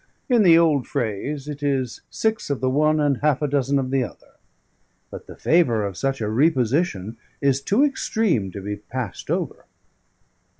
In 0.29 0.41
the 0.41 0.57
old 0.57 0.87
Phrase, 0.87 1.47
it 1.47 1.61
is 1.61 2.01
six 2.09 2.49
of 2.49 2.59
the 2.59 2.71
one 2.71 2.99
and 2.99 3.17
half 3.17 3.39
a 3.43 3.47
dozen 3.47 3.77
of 3.77 3.91
the 3.91 4.03
other; 4.03 4.31
but 5.11 5.27
the 5.27 5.35
Favour 5.37 5.85
of 5.85 5.95
such 5.95 6.21
a 6.21 6.27
Reposition 6.27 7.17
is 7.39 7.61
too 7.61 7.83
extreme 7.83 8.49
to 8.49 8.61
be 8.61 8.77
passed 8.77 9.29
over." 9.29 9.67